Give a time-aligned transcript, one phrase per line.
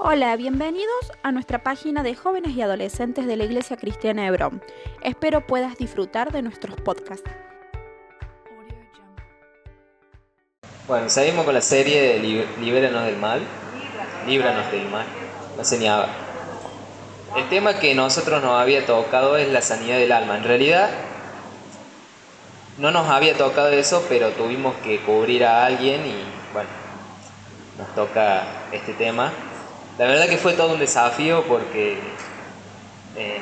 [0.00, 4.62] Hola, bienvenidos a nuestra página de jóvenes y adolescentes de la Iglesia Cristiana Hebrón.
[5.02, 7.28] Espero puedas disfrutar de nuestros podcasts.
[10.86, 13.40] Bueno, seguimos con la serie de Lib- Libéranos del mal.
[14.26, 15.04] Líbranos del mal.
[15.80, 16.10] Ni hablar.
[17.36, 20.36] El tema que nosotros nos había tocado es la sanidad del alma.
[20.38, 20.90] En realidad,
[22.78, 26.14] no nos había tocado eso, pero tuvimos que cubrir a alguien y
[26.52, 26.68] bueno,
[27.76, 29.32] nos toca este tema.
[29.98, 31.98] La verdad que fue todo un desafío porque
[33.16, 33.40] eh,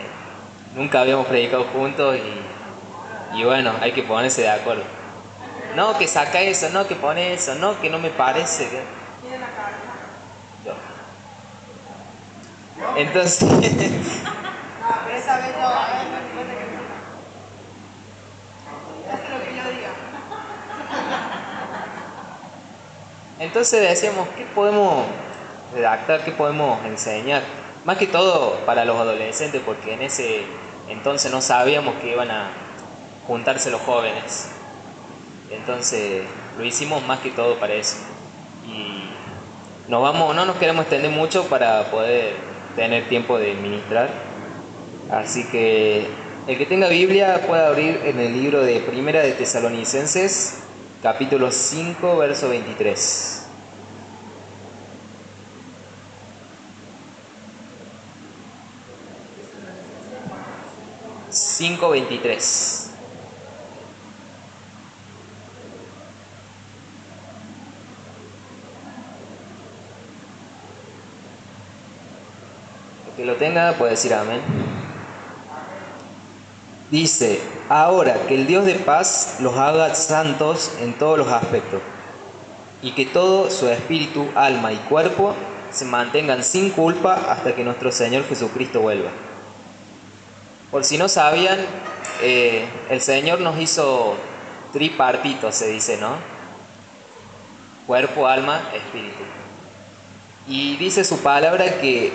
[0.75, 4.85] nunca habíamos predicado juntos y, y bueno, hay que ponerse de acuerdo.
[5.75, 8.69] No, que saca eso, no, que pone eso, no, que no me parece.
[8.71, 8.83] que-
[10.65, 10.75] Yo.
[12.97, 16.77] Entonces, Esa vez no, a ver, no importa que me
[19.13, 19.91] Hace lo que yo diga.
[23.39, 25.05] entonces decíamos, ¿qué podemos
[25.75, 27.43] redactar, qué podemos enseñar?
[27.85, 30.45] Más que todo para los adolescentes, porque en ese
[30.89, 32.49] entonces no sabíamos que iban a
[33.27, 34.49] juntarse los jóvenes.
[35.51, 36.23] Entonces
[36.59, 37.97] lo hicimos más que todo para eso.
[38.67, 39.05] Y
[39.91, 42.35] nos vamos, no nos queremos extender mucho para poder
[42.75, 44.11] tener tiempo de ministrar.
[45.11, 46.09] Así que
[46.47, 50.59] el que tenga Biblia puede abrir en el libro de Primera de Tesalonicenses,
[51.03, 53.36] capítulo 5, verso 23.
[61.57, 62.91] Cinco veintitrés.
[73.09, 74.43] El que lo tenga puede decir amén.
[76.91, 77.41] Dice,
[77.71, 81.81] ahora que el Dios de paz los haga santos en todos los aspectos,
[82.83, 85.35] y que todo su espíritu, alma y cuerpo
[85.73, 89.09] se mantengan sin culpa hasta que nuestro Señor Jesucristo vuelva.
[90.77, 91.59] Por si no sabían,
[92.21, 94.15] eh, el Señor nos hizo
[94.75, 96.17] tripartito, se dice, ¿no?
[97.87, 99.23] Cuerpo, alma, espíritu.
[100.47, 102.13] Y dice su palabra que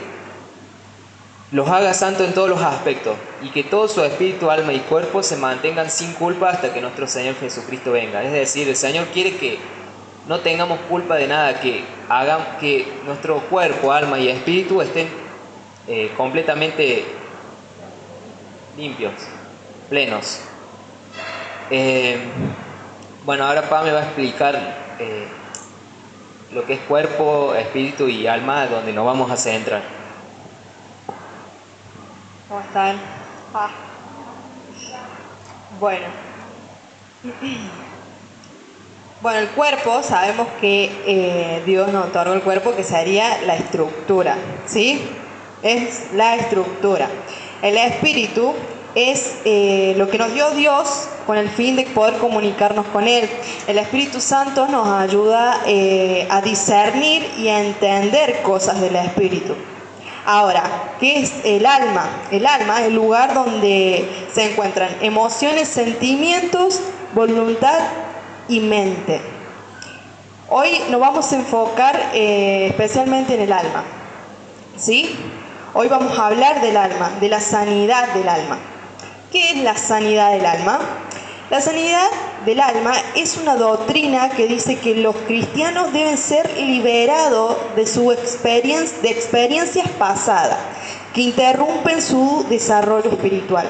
[1.51, 5.23] los haga santo en todos los aspectos y que todo su espíritu, alma y cuerpo
[5.23, 8.23] se mantengan sin culpa hasta que nuestro Señor Jesucristo venga.
[8.23, 9.57] Es decir, el Señor quiere que
[10.27, 15.07] no tengamos culpa de nada, que hagan que nuestro cuerpo, alma y espíritu estén
[15.87, 17.20] eh, completamente
[18.77, 19.13] limpios,
[19.89, 20.41] plenos.
[21.69, 22.19] Eh,
[23.25, 24.55] bueno, ahora Pa me va a explicar
[24.99, 25.27] eh,
[26.51, 29.81] lo que es cuerpo, espíritu y alma, donde nos vamos a centrar.
[32.47, 32.97] ¿Cómo están?
[33.53, 33.69] Ah.
[35.79, 36.07] Bueno.
[39.21, 44.35] Bueno, el cuerpo, sabemos que eh, Dios nos otorgó el cuerpo que sería la estructura,
[44.65, 45.01] ¿sí?
[45.61, 47.07] Es la estructura.
[47.61, 48.53] El espíritu
[48.95, 53.29] es eh, lo que nos dio Dios con el fin de poder comunicarnos con Él.
[53.67, 59.55] El Espíritu Santo nos ayuda eh, a discernir y a entender cosas del Espíritu.
[60.25, 60.63] Ahora,
[60.99, 62.05] ¿qué es el alma?
[62.31, 66.79] El alma es el lugar donde se encuentran emociones, sentimientos,
[67.13, 67.79] voluntad
[68.47, 69.21] y mente.
[70.49, 73.83] Hoy nos vamos a enfocar eh, especialmente en el alma.
[74.77, 75.15] ¿Sí?
[75.73, 78.57] Hoy vamos a hablar del alma, de la sanidad del alma.
[79.31, 80.79] ¿Qué es la sanidad del alma?
[81.49, 82.09] La sanidad
[82.45, 88.11] del alma es una doctrina que dice que los cristianos deben ser liberados de su
[88.11, 90.57] experiencia, de experiencias pasadas
[91.13, 93.65] que interrumpen su desarrollo espiritual.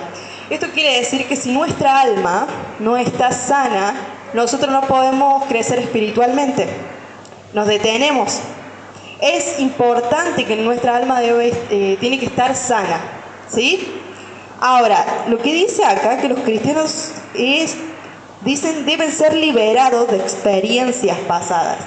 [0.50, 2.47] Esto quiere decir que si nuestra alma
[2.79, 3.94] no está sana,
[4.33, 6.68] nosotros no podemos crecer espiritualmente.
[7.53, 8.39] Nos detenemos.
[9.22, 13.00] Es importante que nuestra alma debe, eh, tiene que estar sana.
[13.50, 13.88] ¿Sí?
[14.59, 17.14] Ahora, lo que dice acá que los cristianos
[18.42, 21.78] dicen deben ser liberados de experiencias pasadas.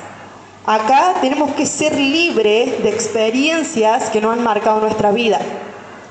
[0.67, 5.39] Acá tenemos que ser libres de experiencias que no han marcado nuestra vida.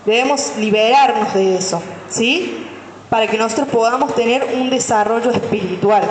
[0.05, 2.65] Debemos liberarnos de eso, ¿sí?
[3.09, 6.03] Para que nosotros podamos tener un desarrollo espiritual,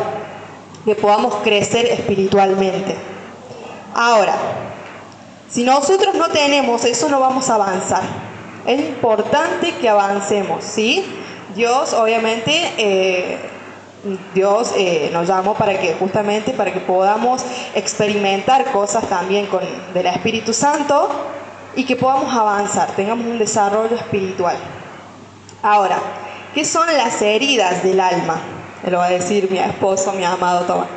[0.85, 2.97] que podamos crecer espiritualmente.
[3.95, 4.35] Ahora,
[5.53, 8.03] si nosotros no tenemos eso, no vamos a avanzar.
[8.67, 11.05] Es importante que avancemos, ¿sí?
[11.55, 13.39] Dios, obviamente, eh,
[14.35, 17.45] Dios eh, nos llamó para que justamente para que podamos
[17.75, 19.61] experimentar cosas también con
[19.93, 21.11] del Espíritu Santo
[21.77, 24.57] y que podamos avanzar, tengamos un desarrollo espiritual.
[25.63, 25.99] Ahora,
[26.55, 28.41] ¿qué son las heridas del alma?
[28.83, 30.89] Me lo va a decir mi esposo, mi amado Tomás.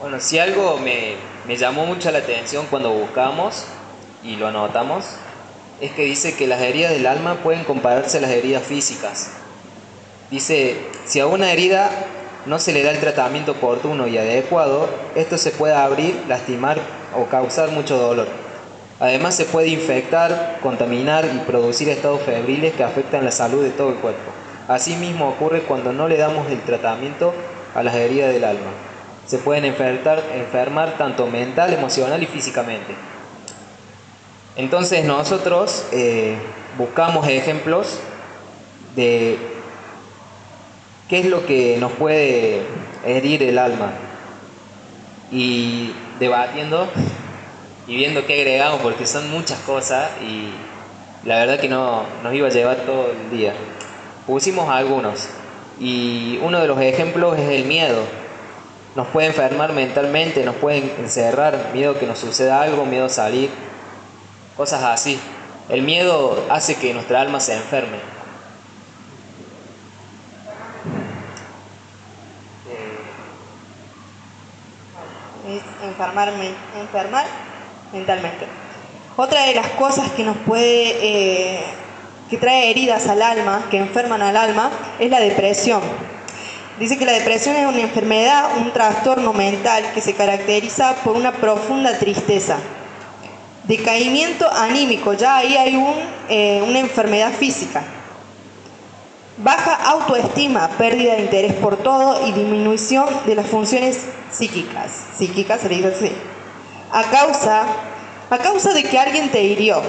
[0.00, 1.16] Bueno, si algo me,
[1.46, 3.64] me llamó mucho la atención cuando buscamos
[4.22, 5.04] y lo anotamos,
[5.80, 9.30] es que dice que las heridas del alma pueden compararse a las heridas físicas.
[10.30, 11.90] Dice, si a una herida
[12.46, 16.78] no se le da el tratamiento oportuno y adecuado, esto se puede abrir, lastimar
[17.16, 18.28] o causar mucho dolor.
[19.00, 23.88] Además se puede infectar, contaminar y producir estados febriles que afectan la salud de todo
[23.88, 24.30] el cuerpo.
[24.68, 27.34] Asimismo ocurre cuando no le damos el tratamiento
[27.74, 28.70] a las heridas del alma.
[29.26, 32.94] Se pueden enfermar, enfermar tanto mental, emocional y físicamente.
[34.56, 36.36] Entonces nosotros eh,
[36.76, 37.98] buscamos ejemplos
[38.94, 39.38] de
[41.08, 42.62] qué es lo que nos puede
[43.04, 43.92] herir el alma
[45.30, 46.88] y debatiendo
[47.86, 50.50] y viendo qué agregamos porque son muchas cosas y
[51.26, 53.54] la verdad que no nos iba a llevar todo el día.
[54.26, 55.28] Pusimos algunos
[55.80, 58.02] y uno de los ejemplos es el miedo.
[58.94, 63.48] Nos puede enfermar mentalmente, nos puede encerrar, miedo que nos suceda algo, miedo a salir,
[64.54, 65.18] cosas así.
[65.70, 67.96] El miedo hace que nuestra alma se enferme.
[75.48, 76.30] Es enfermar,
[76.78, 77.26] enfermar
[77.92, 78.46] mentalmente.
[79.16, 81.64] Otra de las cosas que nos puede, eh,
[82.28, 85.80] que trae heridas al alma, que enferman al alma, es la depresión.
[86.78, 91.32] Dice que la depresión es una enfermedad, un trastorno mental que se caracteriza por una
[91.32, 92.58] profunda tristeza,
[93.64, 95.94] decaimiento anímico, ya ahí hay un,
[96.28, 97.84] eh, una enfermedad física,
[99.36, 104.92] baja autoestima, pérdida de interés por todo y disminución de las funciones psíquicas.
[105.16, 106.12] Psíquicas se dice así.
[106.90, 107.64] A causa,
[108.30, 109.82] a causa de que alguien te hirió,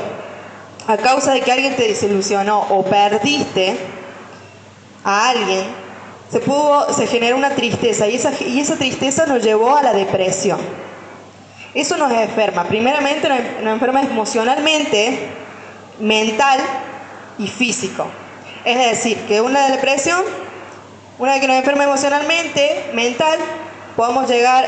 [0.87, 3.77] a causa de que alguien te desilusionó o perdiste
[5.03, 5.82] a alguien,
[6.33, 9.93] se, pudo, se generó una tristeza y esa, y esa tristeza nos llevó a la
[9.93, 10.57] depresión.
[11.75, 12.63] Eso nos enferma.
[12.63, 15.29] Primeramente nos enferma emocionalmente,
[15.99, 16.59] mental
[17.37, 18.07] y físico.
[18.65, 20.23] Es decir, que una depresión,
[21.19, 23.37] una vez que nos enferma emocionalmente, mental,
[23.95, 24.65] podemos llegar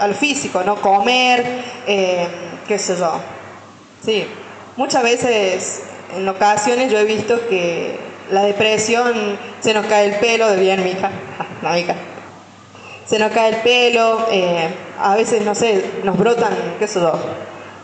[0.00, 0.76] al físico, ¿no?
[0.76, 2.26] Comer, eh,
[2.66, 3.20] qué sé yo.
[4.02, 4.26] Sí,
[4.78, 5.82] muchas veces,
[6.16, 10.82] en ocasiones yo he visto que la depresión se nos cae el pelo, de bien,
[10.84, 11.10] mija,
[11.62, 11.94] no, mija.
[13.06, 14.68] Se nos cae el pelo, eh,
[15.00, 17.12] a veces, no sé, nos brotan, qué sé yo,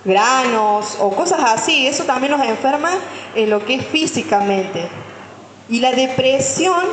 [0.04, 1.86] granos o cosas así.
[1.86, 2.90] Eso también nos enferma
[3.34, 4.88] en lo que es físicamente.
[5.68, 6.84] Y la depresión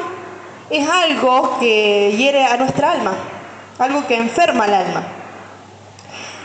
[0.70, 3.14] es algo que hiere a nuestra alma
[3.80, 5.04] algo que enferma el alma.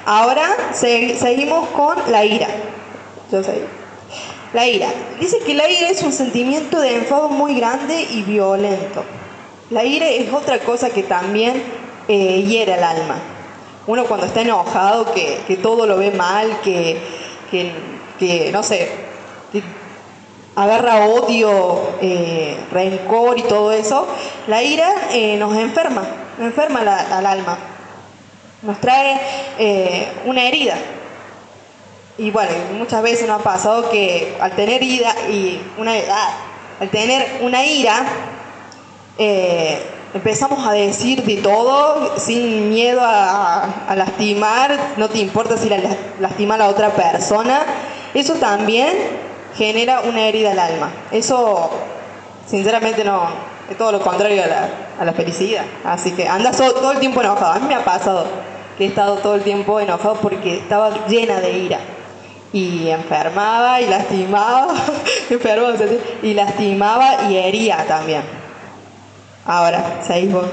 [0.06, 2.48] Ahora seguimos con la ira.
[4.52, 4.88] La ira.
[5.20, 9.04] Dice que la ira es un sentimiento de enfado muy grande y violento.
[9.70, 11.62] La ira es otra cosa que también
[12.08, 13.16] eh, hiere al alma.
[13.86, 16.98] Uno cuando está enojado, que, todo lo ve mal, que,
[17.50, 18.90] que, no sé,
[20.56, 24.06] agarra odio, eh, rencor y todo eso,
[24.46, 26.02] la ira eh, nos enferma
[26.40, 27.58] enferma al alma,
[28.62, 29.20] nos trae
[29.58, 30.76] eh, una herida.
[32.18, 36.34] Y bueno, muchas veces nos ha pasado que al tener ira y una ah,
[36.80, 38.06] al tener una ira,
[39.18, 39.78] eh,
[40.14, 45.78] empezamos a decir de todo sin miedo a, lastimar, no te importa si la,
[46.18, 47.60] lastima a la otra persona.
[48.14, 48.88] Eso también
[49.56, 50.90] genera una herida al alma.
[51.12, 51.70] Eso,
[52.46, 53.28] sinceramente, no,
[53.70, 55.64] es todo lo contrario a la, a la felicidad.
[55.84, 57.52] Así que andas todo el tiempo enojado.
[57.52, 58.24] A mí me ha pasado
[58.78, 61.78] que he estado todo el tiempo enojado porque estaba llena de ira.
[62.52, 64.74] Y enfermaba y lastimaba,
[65.30, 65.76] enfermaba,
[66.22, 68.22] y lastimaba y hería también.
[69.46, 70.46] Ahora, seguís vos.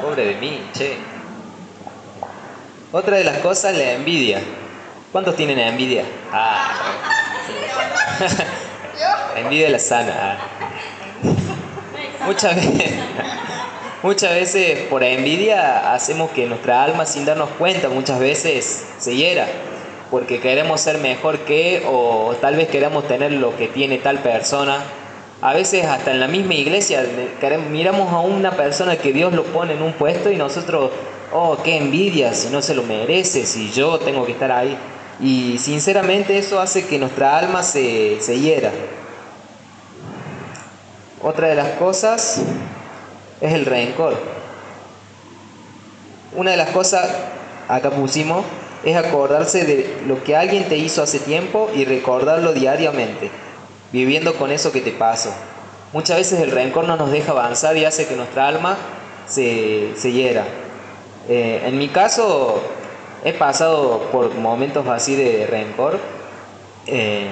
[0.00, 0.96] Pobre de mí, che.
[2.92, 4.40] Otra de las cosas, la envidia.
[5.10, 6.04] ¿Cuántos tienen envidia?
[6.32, 6.70] Ah,
[9.36, 10.12] envidia la sana.
[10.18, 10.36] Ah.
[12.26, 12.92] Muchas veces,
[14.02, 19.46] muchas veces por envidia hacemos que nuestra alma sin darnos cuenta muchas veces se hiera
[20.10, 24.82] porque queremos ser mejor que o tal vez queremos tener lo que tiene tal persona.
[25.40, 27.04] A veces hasta en la misma iglesia
[27.70, 30.90] miramos a una persona que Dios lo pone en un puesto y nosotros,
[31.32, 34.76] oh, qué envidia, si no se lo merece, si yo tengo que estar ahí.
[35.20, 38.72] Y sinceramente eso hace que nuestra alma se, se hiera.
[41.22, 42.40] Otra de las cosas
[43.40, 44.16] es el rencor.
[46.34, 47.08] Una de las cosas,
[47.68, 48.44] acá pusimos,
[48.84, 53.30] es acordarse de lo que alguien te hizo hace tiempo y recordarlo diariamente,
[53.92, 55.32] viviendo con eso que te pasó.
[55.92, 58.76] Muchas veces el rencor no nos deja avanzar y hace que nuestra alma
[59.26, 60.44] se, se hiera.
[61.28, 62.60] Eh, en mi caso,
[63.24, 65.98] he pasado por momentos así de rencor.
[66.86, 67.26] Eh,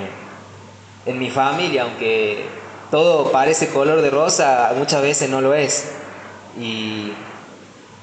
[1.06, 2.44] en mi familia, aunque
[2.90, 5.92] todo parece color de rosa, muchas veces no lo es.
[6.58, 7.12] Y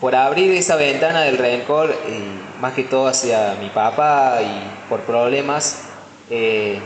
[0.03, 1.95] por abrir esa ventana del rencor,
[2.59, 5.83] más que todo hacia mi papá y por problemas,
[6.29, 6.77] eh,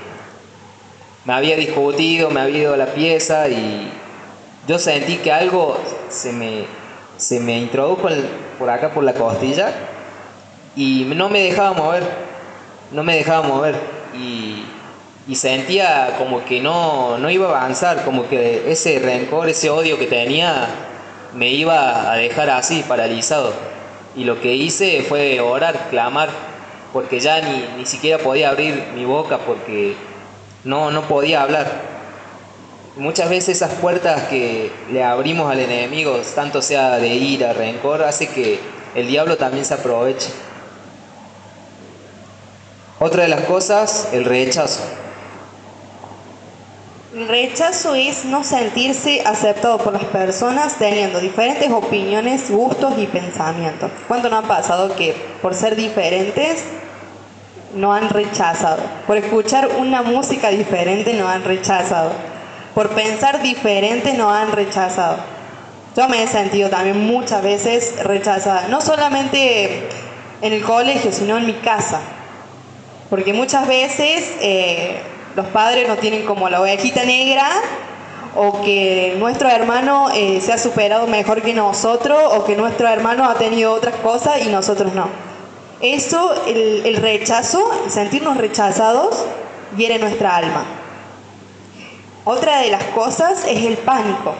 [1.25, 3.91] me había discutido, me había ido la pieza y
[4.67, 6.65] yo sentí que algo se me,
[7.17, 8.07] se me introdujo
[8.59, 9.73] por acá por la costilla
[10.75, 12.03] y no me dejaba mover,
[12.91, 13.73] no me dejaba mover
[14.13, 14.63] y,
[15.27, 19.97] y sentía como que no, no iba a avanzar, como que ese rencor, ese odio
[19.97, 20.67] que tenía
[21.33, 23.53] me iba a dejar así, paralizado.
[24.15, 26.29] Y lo que hice fue orar, clamar,
[26.93, 29.95] porque ya ni, ni siquiera podía abrir mi boca porque
[30.63, 31.97] no, no podía hablar.
[32.95, 38.27] Muchas veces esas puertas que le abrimos al enemigo, tanto sea de ira, rencor, hace
[38.29, 38.59] que
[38.95, 40.31] el diablo también se aproveche.
[42.99, 44.81] Otra de las cosas, el rechazo.
[47.25, 53.89] Rechazo es no sentirse aceptado por las personas teniendo diferentes opiniones, gustos y pensamientos.
[54.07, 56.63] ¿Cuánto no ha pasado que por ser diferentes
[57.73, 58.83] no han rechazado?
[59.07, 62.11] Por escuchar una música diferente no han rechazado.
[62.75, 65.17] Por pensar diferente no han rechazado.
[65.95, 69.89] Yo me he sentido también muchas veces rechazada, no solamente
[70.43, 71.99] en el colegio, sino en mi casa.
[73.09, 74.33] Porque muchas veces...
[74.39, 75.01] Eh,
[75.37, 77.47] los padres no tienen como la ovejita negra
[78.35, 83.29] o que nuestro hermano eh, se ha superado mejor que nosotros o que nuestro hermano
[83.29, 85.07] ha tenido otras cosas y nosotros no.
[85.79, 89.25] Eso, el, rechazo, sentirnos rechazados,
[89.77, 90.65] hiere nuestra alma.
[92.25, 94.33] Otra de las cosas es el pánico.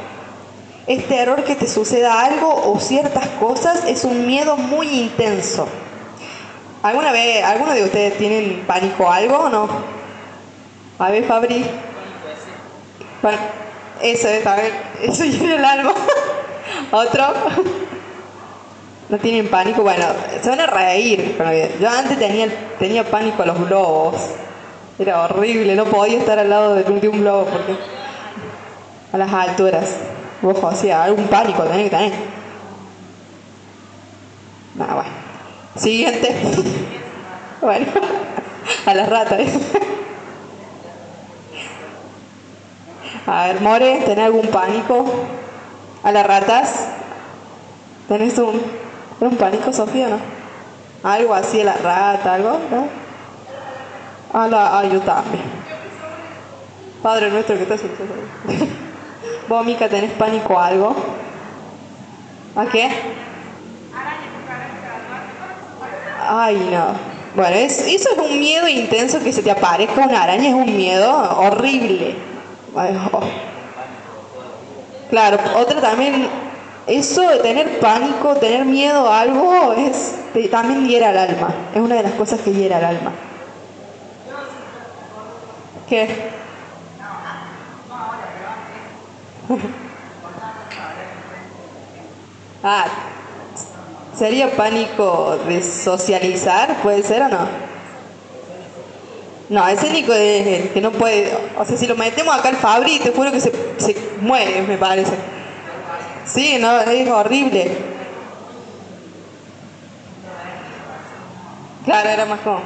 [0.88, 5.68] Este error que te suceda algo o ciertas cosas es un miedo muy intenso.
[6.82, 9.97] ¿Alguna vez, alguno de ustedes tienen pánico a algo o no?
[11.00, 11.66] A ver, Fabri.
[13.22, 13.38] Bueno,
[14.02, 15.94] eso es, a ver, eso llena el alma.
[16.92, 17.26] Otro.
[19.10, 19.84] ¿No tienen pánico?
[19.84, 20.06] Bueno,
[20.42, 21.38] se van a reír
[21.80, 24.16] Yo antes tenía, tenía pánico a los globos.
[25.00, 27.76] Era horrible, no podía estar al lado de, un globo porque
[29.14, 29.98] a las alturas.
[30.42, 32.14] Ojo, hacía algún pánico tenía que tener.
[34.76, 35.10] Nada, bueno.
[35.76, 36.36] Siguiente.
[37.62, 37.86] bueno,
[38.86, 39.42] a las ratas.
[43.28, 45.06] A ver, More, ¿tenés algún pánico?
[46.02, 46.88] ¿A las ratas?
[48.08, 48.62] ¿Tenés un,
[49.20, 50.18] un pánico, Sofía, no?
[51.04, 52.88] Algo así a la rata, algo, ¿no?
[54.40, 55.44] A la, a yo también.
[57.04, 57.90] Padre nuestro que estás en
[59.50, 60.96] ¿Vos, Mica, tenés pánico a algo?
[62.56, 62.90] ¿A qué?
[66.30, 66.94] Ay, no.
[67.36, 71.38] Bueno, eso es un miedo intenso que se te aparezca una araña, es un miedo
[71.40, 72.37] horrible.
[75.10, 76.28] Claro, otra también,
[76.86, 80.16] eso de tener pánico, tener miedo a algo, es
[80.52, 81.50] también hiera al alma.
[81.74, 83.12] Es una de las cosas que hiera al alma.
[85.88, 86.30] ¿Qué?
[92.64, 92.86] ah,
[94.14, 96.76] ¿sería pánico de socializar?
[96.84, 97.67] ¿Puede ser o no?
[99.50, 101.32] No, ese Nico es que no puede.
[101.58, 104.78] O sea, si lo metemos acá al Fabri, te juro que se, se muere, me
[104.78, 105.14] parece.
[106.26, 107.72] Sí, no, es horrible.
[111.86, 112.60] Claro, era más como.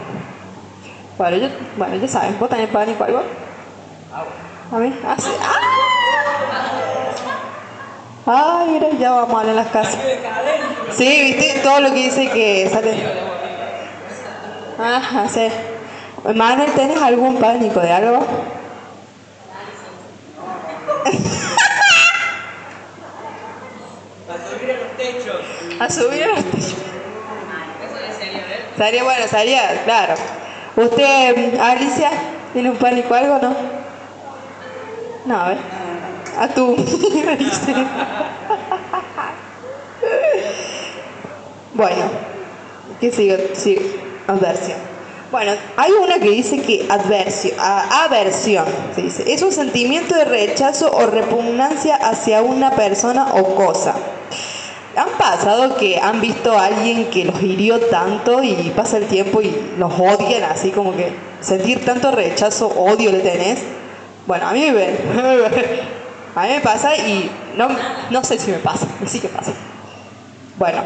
[1.18, 3.22] Bueno, yo, bueno, ya saben, ¿vos tenés pánico algo?
[4.72, 5.30] A mí, ah, sí.
[5.40, 5.60] ¡Ah!
[8.64, 9.98] Ay, mira, ya vamos a hablar en las casas.
[10.92, 12.96] Sí, viste, todo lo que dice que sale.
[14.80, 15.48] Ah, sí.
[16.24, 18.20] Manuel, ¿tienes algún pánico de algo?
[24.30, 25.42] a subir a los techos.
[25.80, 26.76] A subir a los techos.
[28.78, 30.14] Sería bueno, sería, claro.
[30.76, 32.12] ¿Usted, Alicia,
[32.54, 33.56] tiene un pánico algo no?
[35.26, 35.58] No, a ver.
[36.40, 36.76] A tú.
[41.74, 42.04] bueno,
[43.00, 43.56] ¿qué sigue?
[43.56, 44.00] Sigue.
[44.28, 44.91] Adversión.
[45.32, 51.06] Bueno, hay una que dice que aversión, se dice, es un sentimiento de rechazo o
[51.08, 53.96] repugnancia hacia una persona o cosa.
[54.98, 59.42] ¿Han pasado que han visto a alguien que los hirió tanto y pasa el tiempo
[59.42, 63.60] y los odian así como que sentir tanto rechazo, odio le tenés?
[64.28, 64.84] Bueno, a mí me,
[66.36, 67.70] a mí me pasa y no,
[68.10, 69.54] no sé si me pasa, sí que pasa.
[70.60, 70.82] Bueno,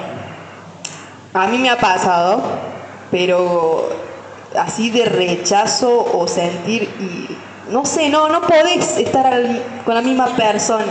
[1.33, 2.43] A mí me ha pasado,
[3.09, 3.89] pero
[4.57, 7.35] así de rechazo o sentir y
[7.71, 9.41] no sé, no, no podés estar
[9.83, 10.85] con la misma persona.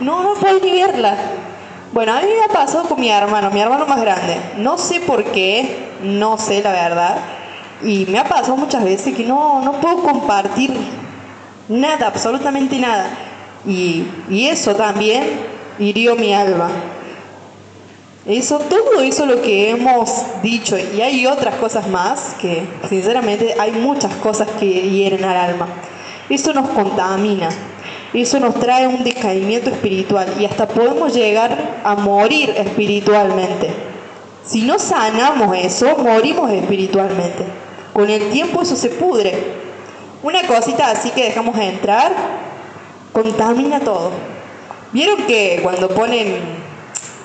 [0.00, 1.16] No, no podés ni verla.
[1.92, 4.36] Bueno, a mí me ha pasado con mi hermano, mi hermano más grande.
[4.58, 7.16] No sé por qué, no sé la verdad.
[7.82, 10.72] Y me ha pasado muchas veces que no, no puedo compartir
[11.68, 13.08] nada, absolutamente nada.
[13.66, 15.40] Y, y eso también
[15.78, 16.70] hirió mi alma.
[18.30, 23.72] Eso, todo eso lo que hemos dicho, y hay otras cosas más, que sinceramente hay
[23.72, 25.66] muchas cosas que hieren al alma.
[26.28, 27.48] Eso nos contamina,
[28.14, 33.70] eso nos trae un decaimiento espiritual y hasta podemos llegar a morir espiritualmente.
[34.46, 37.44] Si no sanamos eso, morimos espiritualmente.
[37.92, 39.34] Con el tiempo eso se pudre.
[40.22, 42.12] Una cosita así que dejamos entrar,
[43.12, 44.12] contamina todo.
[44.92, 46.36] ¿Vieron que cuando ponen,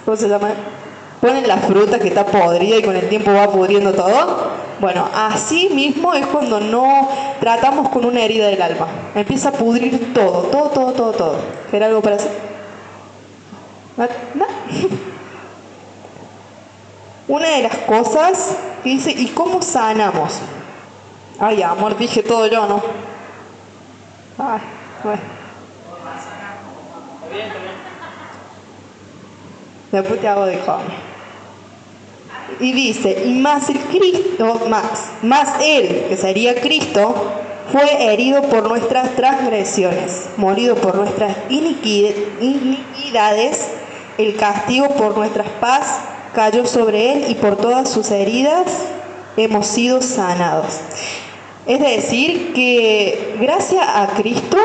[0.03, 0.49] ¿cómo se llama?
[1.25, 4.51] Ponen la fruta que está podrida y con el tiempo va pudriendo todo.
[4.79, 8.85] Bueno, así mismo es cuando no tratamos con una herida del alma.
[9.15, 11.35] Empieza a pudrir todo, todo, todo, todo, todo.
[11.73, 12.31] ¿Era algo para hacer?
[14.35, 14.45] ¿No?
[17.27, 20.33] Una de las cosas que dice, ¿y cómo sanamos?
[21.39, 22.83] Ay, amor, dije todo yo, ¿no?
[24.37, 24.61] Ay,
[25.03, 25.21] bueno.
[29.91, 31.14] Después te hago de comer.
[32.59, 37.13] Y dice, y más el Cristo, más, más Él, que sería Cristo,
[37.71, 42.15] fue herido por nuestras transgresiones, morido por nuestras iniquidades,
[44.17, 45.99] el castigo por nuestras paz
[46.33, 48.65] cayó sobre Él y por todas sus heridas
[49.35, 50.79] hemos sido sanados.
[51.65, 54.57] Es decir, que gracias a Cristo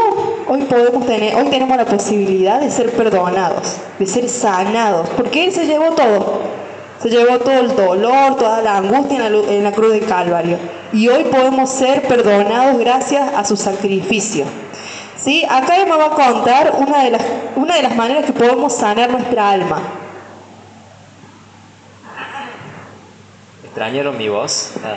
[0.47, 5.53] hoy podemos tener, hoy tenemos la posibilidad de ser perdonados, de ser sanados, porque Él
[5.53, 6.60] se llevó todo.
[7.03, 10.59] Se llevó todo el dolor, toda la angustia en la, cruz de Calvario.
[10.93, 14.45] Y hoy podemos ser perdonados gracias a su sacrificio.
[15.17, 15.45] ¿Sí?
[15.49, 17.23] Acá me va a contar una de, las,
[17.57, 19.81] una de las maneras que podemos sanar nuestra alma.
[23.65, 24.73] ¿Extrañaron mi voz?
[24.85, 24.97] Ah.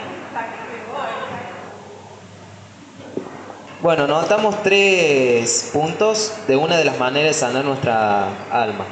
[3.80, 8.84] Bueno, notamos tres puntos de una de las maneras de sanar nuestra alma.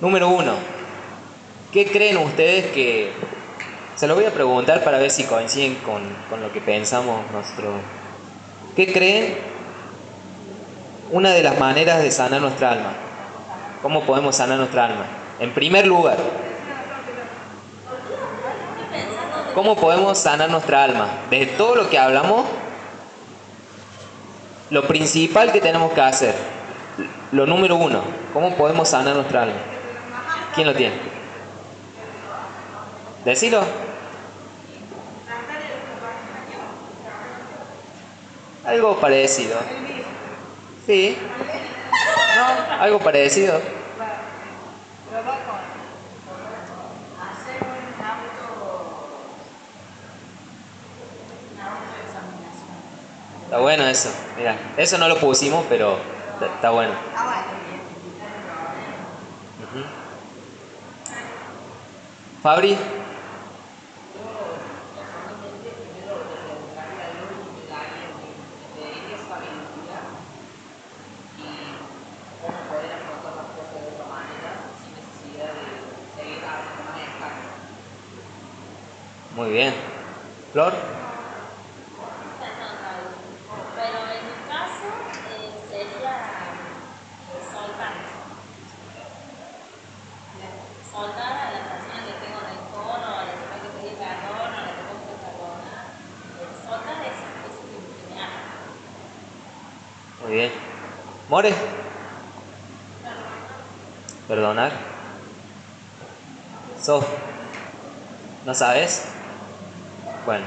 [0.00, 0.54] Número uno,
[1.72, 3.10] ¿Qué creen ustedes que...
[3.96, 6.02] Se lo voy a preguntar para ver si coinciden con,
[6.40, 7.74] lo que pensamos nosotros.
[8.76, 9.36] ¿Qué creen
[11.10, 12.92] una de las maneras de sanar nuestra alma?
[13.80, 15.06] ¿Cómo podemos sanar nuestra alma?
[15.40, 16.16] En primer lugar,
[19.54, 21.08] ¿cómo podemos sanar nuestra alma?
[21.30, 22.46] De todo lo que hablamos,
[24.70, 26.34] lo principal que tenemos que hacer,
[27.30, 29.60] lo número uno, ¿cómo podemos sanar nuestra alma?
[30.54, 31.11] ¿Quién lo tiene?
[33.24, 33.62] Decilo.
[38.64, 39.58] Algo parecido.
[40.86, 41.16] Sí.
[42.36, 43.60] No, algo parecido.
[53.44, 54.10] Está bueno eso.
[54.36, 55.98] Mira, eso no lo pusimos, pero
[56.56, 56.92] está bueno.
[62.42, 62.76] Fabri.
[79.34, 79.74] Muy bien.
[80.52, 80.74] Flor.
[83.74, 84.88] Pero en mi caso
[85.32, 86.14] eh, sería
[87.50, 87.94] soltar.
[90.92, 94.36] Soltar a la persona que tengo rencor o a la que tengo que pedir perdón
[94.36, 95.84] o a la que tengo que perdonar.
[96.66, 97.76] Soltar eso, eso que
[98.14, 98.20] me.
[100.20, 100.52] Muy bien.
[101.30, 101.54] More.
[104.28, 104.72] Perdonar.
[106.78, 107.02] So.
[108.44, 109.11] ¿No sabes?
[110.24, 110.46] Bueno,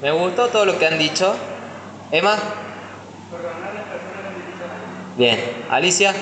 [0.00, 1.34] me gustó todo lo que han dicho.
[2.10, 2.36] Emma.
[5.16, 6.14] Bien, Alicia.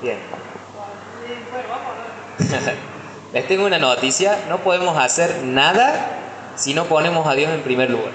[0.00, 0.59] Bien.
[3.32, 6.18] Les tengo una noticia, no podemos hacer nada
[6.56, 8.10] si no ponemos a Dios en primer lugar.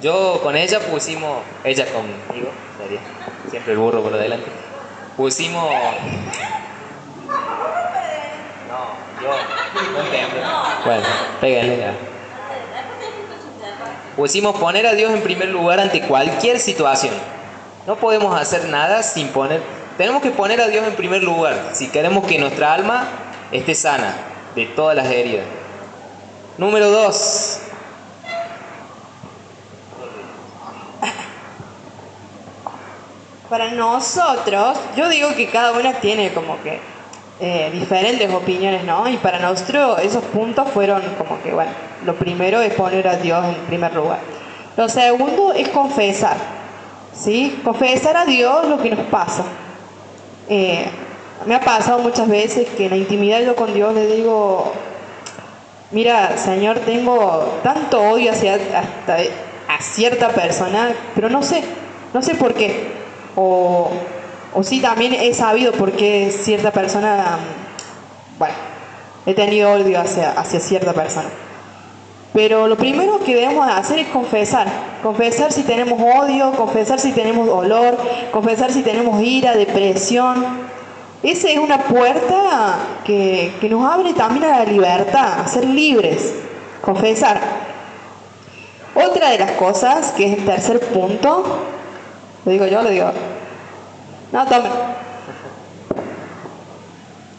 [0.00, 2.50] Yo con ella pusimos, ella conmigo,
[2.80, 3.00] sería,
[3.50, 4.46] siempre el burro por delante,
[5.16, 5.64] pusimos...
[8.68, 9.30] No, yo,
[10.40, 10.84] no.
[10.84, 11.02] Bueno,
[11.40, 11.78] pégale.
[11.78, 11.92] ya.
[14.16, 17.14] Pusimos poner a Dios en primer lugar ante cualquier situación.
[17.86, 19.62] No podemos hacer nada sin poner...
[19.98, 23.08] Tenemos que poner a Dios en primer lugar si queremos que nuestra alma
[23.50, 24.14] esté sana
[24.54, 25.44] de todas las heridas.
[26.56, 27.62] Número dos,
[33.50, 36.78] Para nosotros, yo digo que cada una tiene como que
[37.40, 39.08] eh, diferentes opiniones, ¿no?
[39.08, 41.72] Y para nosotros esos puntos fueron como que, bueno,
[42.04, 44.20] lo primero es poner a Dios en primer lugar.
[44.76, 46.36] Lo segundo es confesar,
[47.12, 47.60] ¿sí?
[47.64, 49.42] Confesar a Dios lo que nos pasa.
[50.48, 50.86] Eh,
[51.46, 54.72] me ha pasado muchas veces que en la intimidad yo con Dios le digo,
[55.90, 59.18] mira, Señor, tengo tanto odio hacia hasta
[59.68, 61.62] a cierta persona, pero no sé,
[62.14, 62.88] no sé por qué.
[63.36, 63.90] O,
[64.54, 67.38] o sí, también he sabido por qué cierta persona,
[68.38, 68.54] bueno,
[69.26, 71.28] he tenido odio hacia, hacia cierta persona.
[72.38, 74.68] Pero lo primero que debemos hacer es confesar.
[75.02, 77.98] Confesar si tenemos odio, confesar si tenemos dolor,
[78.30, 80.46] confesar si tenemos ira, depresión.
[81.20, 86.32] Esa es una puerta que, que nos abre también a la libertad, a ser libres.
[86.80, 87.40] Confesar.
[88.94, 91.42] Otra de las cosas, que es el tercer punto,
[92.44, 93.10] lo digo yo, lo digo.
[94.30, 94.68] No, tome.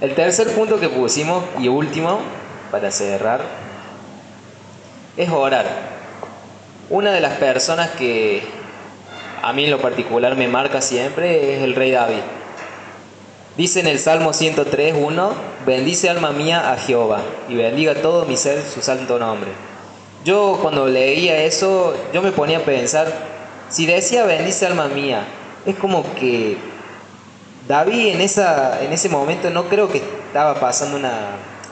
[0.01, 2.19] El tercer punto que pusimos y último,
[2.69, 3.68] para cerrar,
[5.17, 5.65] es orar.
[6.89, 8.41] Una de las personas que
[9.41, 12.21] a mí en lo particular me marca siempre es el rey David.
[13.57, 15.33] Dice en el Salmo 103, 1,
[15.65, 19.51] bendice alma mía a Jehová y bendiga todo mi ser su santo nombre.
[20.23, 23.11] Yo cuando leía eso, yo me ponía a pensar,
[23.69, 25.23] si decía bendice alma mía,
[25.65, 26.57] es como que
[27.67, 31.11] David en, esa, en ese momento no creo que estaba pasando una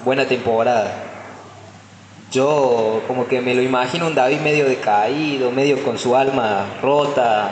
[0.03, 1.06] buena temporada.
[2.31, 7.51] Yo como que me lo imagino un David medio decaído, medio con su alma rota,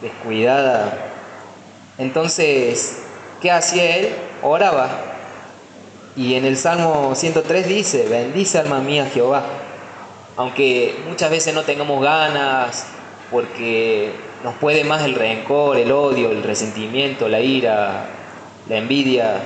[0.00, 0.98] descuidada.
[1.98, 3.02] Entonces,
[3.40, 4.08] ¿qué hacía él?
[4.42, 4.90] Oraba.
[6.16, 9.44] Y en el Salmo 103 dice, bendice alma mía Jehová.
[10.36, 12.86] Aunque muchas veces no tengamos ganas,
[13.30, 14.12] porque
[14.44, 18.06] nos puede más el rencor, el odio, el resentimiento, la ira,
[18.68, 19.40] la envidia.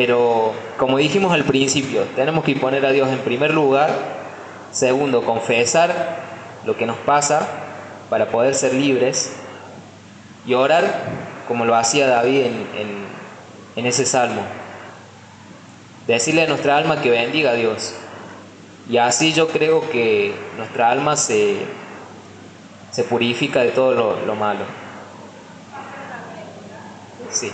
[0.00, 3.90] Pero como dijimos al principio, tenemos que poner a Dios en primer lugar.
[4.72, 6.20] Segundo, confesar
[6.64, 7.46] lo que nos pasa
[8.08, 9.34] para poder ser libres.
[10.46, 11.04] Y orar
[11.46, 13.04] como lo hacía David en,
[13.76, 14.40] en, ese salmo.
[16.06, 17.92] Decirle a nuestra alma que bendiga a Dios.
[18.88, 21.58] Y así yo creo que nuestra alma se,
[22.90, 24.64] se purifica de todo lo, lo malo.
[27.30, 27.52] Sí.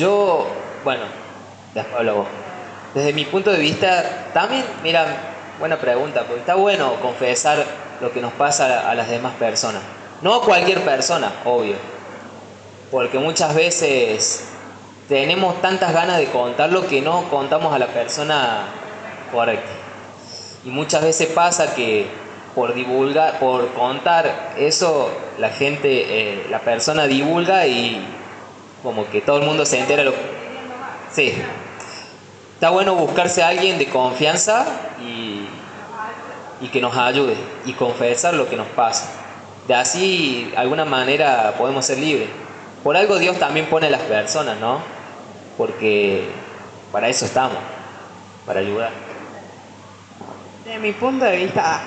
[0.00, 0.46] Yo,
[0.82, 1.02] bueno,
[1.74, 2.26] después hablo vos.
[2.94, 5.04] Desde mi punto de vista, también, mira,
[5.58, 7.62] buena pregunta, porque está bueno confesar
[8.00, 9.82] lo que nos pasa a las demás personas.
[10.22, 11.76] No a cualquier persona, obvio,
[12.90, 14.46] porque muchas veces
[15.06, 18.68] tenemos tantas ganas de contarlo que no contamos a la persona
[19.30, 19.68] correcta.
[20.64, 22.06] Y muchas veces pasa que
[22.54, 28.02] por divulgar, por contar eso, la gente, eh, la persona divulga y
[28.82, 30.12] como que todo el mundo se entera lo
[31.12, 31.34] Sí.
[32.54, 34.66] Está bueno buscarse a alguien de confianza
[35.02, 35.46] y,
[36.60, 39.08] y que nos ayude y confesar lo que nos pasa.
[39.66, 42.28] De así, de alguna manera, podemos ser libres.
[42.84, 44.80] Por algo Dios también pone a las personas, ¿no?
[45.56, 46.28] Porque
[46.92, 47.58] para eso estamos,
[48.46, 48.90] para ayudar.
[50.64, 51.80] De mi punto de vista,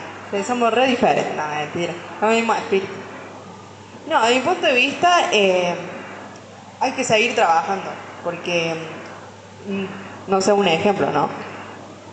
[0.45, 2.91] somos re diferentes, no, mentira, no mismo espíritu.
[4.09, 5.75] No, de mi punto de vista, eh,
[6.83, 7.89] hay que seguir trabajando,
[8.25, 8.73] porque,
[9.67, 11.29] mm, no sé, un ejemplo, ¿no?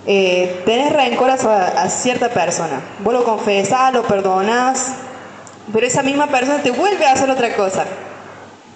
[0.06, 4.94] Eh, tenés rencor a, a cierta persona, vos lo confesás, lo perdonás,
[5.72, 7.84] pero esa misma persona te vuelve a hacer otra cosa.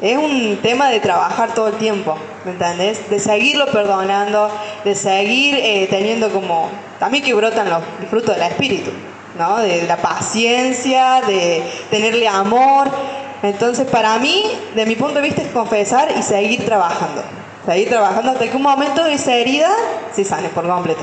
[0.03, 3.09] Es un tema de trabajar todo el tiempo, ¿me entendés?
[3.09, 4.51] De seguirlo perdonando,
[4.85, 8.91] de seguir eh, teniendo como, también que brotan los frutos del espíritu,
[9.39, 9.59] ¿no?
[9.59, 12.91] De la paciencia, de tenerle amor.
[13.45, 14.43] Entonces, para mí,
[14.75, 17.23] de mi punto de vista, es confesar y seguir trabajando.
[17.67, 19.69] Seguir trabajando hasta que un momento esa herida
[20.15, 21.03] se sane por completo.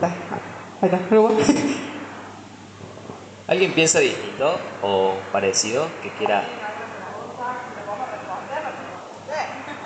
[3.48, 6.44] ¿Alguien piensa distinto o parecido que quiera?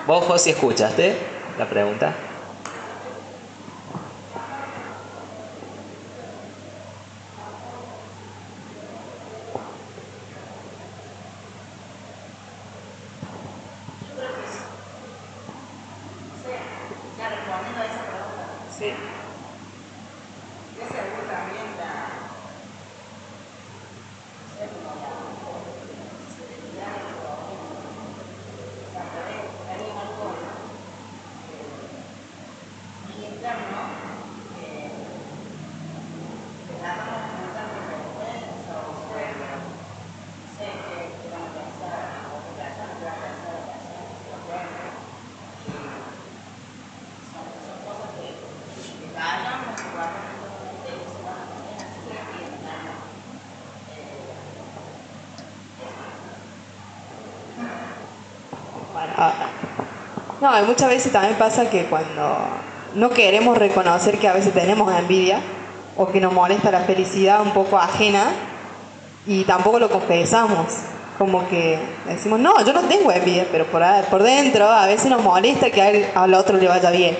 [0.06, 1.16] ¿Vos, José, escuchaste
[1.58, 2.12] la pregunta?
[60.40, 62.36] No, y muchas veces también pasa que cuando
[62.94, 65.40] no queremos reconocer que a veces tenemos envidia
[65.96, 68.32] o que nos molesta la felicidad un poco ajena
[69.26, 70.66] y tampoco lo confesamos.
[71.18, 75.22] Como que decimos, no, yo no tengo envidia, pero por, por dentro a veces nos
[75.22, 77.16] molesta que a él- al otro le vaya bien.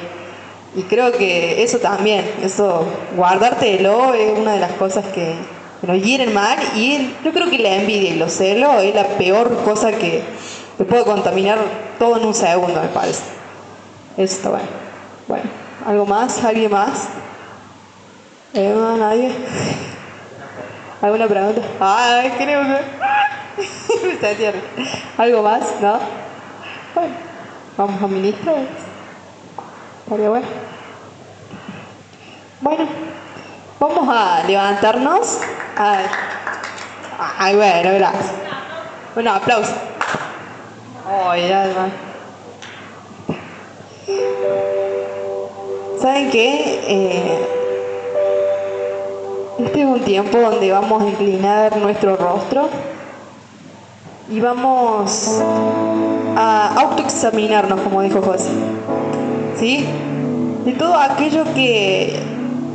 [0.74, 5.34] Y creo que eso también, eso, guardártelo es una de las cosas que,
[5.82, 9.04] que nos hieren mal y yo creo que la envidia y los celos es la
[9.04, 10.22] peor cosa que
[10.80, 11.58] te puede contaminar
[11.98, 13.22] todo en un segundo, me parece.
[14.16, 14.64] Eso está bueno.
[15.28, 15.44] Bueno,
[15.86, 16.42] ¿algo más?
[16.42, 17.06] ¿Alguien más?
[18.54, 19.30] ¿Nadie?
[21.02, 21.60] ¿Alguna pregunta?
[21.80, 24.08] Ay, creo que...
[24.08, 24.62] Está tierno.
[25.18, 25.60] ¿Algo más?
[25.82, 25.98] ¿No?
[26.94, 27.14] Bueno,
[27.76, 28.56] vamos a ministrar.
[30.04, 30.46] Estaría bueno.
[32.62, 32.88] Bueno,
[33.78, 35.40] vamos a levantarnos.
[35.76, 36.06] Ay,
[37.38, 38.32] Ay, bueno, gracias.
[39.14, 39.89] Bueno, aplauso.
[41.20, 41.90] Ya, ya.
[46.00, 46.80] ¿Saben qué?
[46.88, 47.46] Eh,
[49.58, 52.68] este es un tiempo donde vamos a inclinar nuestro rostro
[54.30, 55.42] y vamos
[56.36, 58.50] a autoexaminarnos, como dijo José.
[59.58, 59.84] ¿Sí?
[60.64, 62.18] De todo aquello que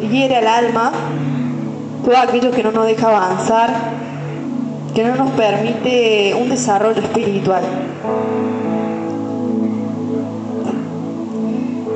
[0.09, 0.91] hiere al alma,
[2.05, 3.73] todo aquello que no nos deja avanzar,
[4.93, 7.63] que no nos permite un desarrollo espiritual.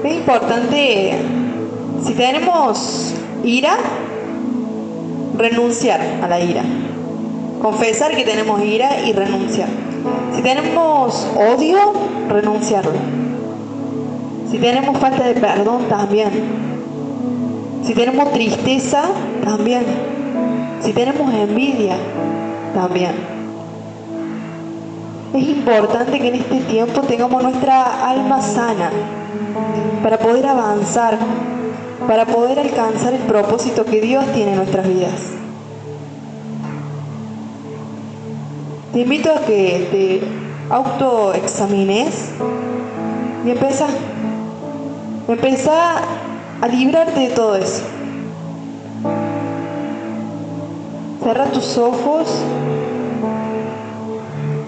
[0.10, 1.13] Es importante,
[2.04, 3.78] si tenemos ira,
[5.38, 6.63] renunciar a la ira.
[7.62, 9.67] Confesar que tenemos ira y renunciar.
[10.36, 11.93] Si tenemos odio,
[12.28, 12.93] renunciarlo.
[14.50, 16.32] Si tenemos falta de perdón, también.
[17.84, 19.04] Si tenemos tristeza,
[19.45, 19.84] también.
[20.82, 21.98] Si tenemos envidia,
[22.74, 23.12] también.
[25.36, 28.89] Es importante que en este tiempo tengamos nuestra alma sana
[30.04, 31.18] para poder avanzar,
[32.08, 35.39] para poder alcanzar el propósito que Dios tiene en nuestras vidas.
[38.94, 42.32] Te invito a que te autoexamines
[43.46, 43.88] y empieza,
[45.28, 46.02] empieza
[46.62, 47.84] a librarte de todo eso.
[51.22, 52.28] Cierra tus ojos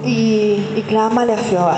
[0.05, 1.77] y, y clámale a Jehová.